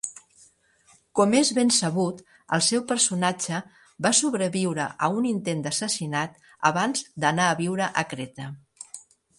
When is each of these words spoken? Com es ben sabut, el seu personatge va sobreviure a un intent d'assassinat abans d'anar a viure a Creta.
Com 1.19 1.35
es 1.39 1.51
ben 1.57 1.69
sabut, 1.75 2.23
el 2.57 2.63
seu 2.69 2.81
personatge 2.93 3.61
va 4.07 4.13
sobreviure 4.21 4.89
a 5.07 5.11
un 5.21 5.29
intent 5.35 5.63
d'assassinat 5.67 6.45
abans 6.73 7.07
d'anar 7.27 7.49
a 7.53 7.61
viure 7.65 7.95
a 8.05 8.09
Creta. 8.15 8.53